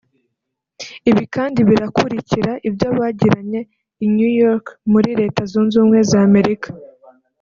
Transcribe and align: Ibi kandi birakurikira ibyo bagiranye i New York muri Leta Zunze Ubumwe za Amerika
Ibi 1.09 1.23
kandi 1.35 1.59
birakurikira 1.69 2.51
ibyo 2.69 2.87
bagiranye 2.97 3.59
i 4.05 4.07
New 4.15 4.31
York 4.43 4.65
muri 4.91 5.09
Leta 5.19 5.41
Zunze 5.51 5.73
Ubumwe 5.77 5.99
za 6.09 6.19
Amerika 6.29 6.69